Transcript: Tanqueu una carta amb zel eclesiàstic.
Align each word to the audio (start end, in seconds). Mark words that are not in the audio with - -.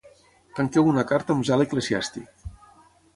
Tanqueu 0.59 0.87
una 0.93 1.03
carta 1.11 1.35
amb 1.35 1.45
zel 1.49 1.65
eclesiàstic. 1.67 2.47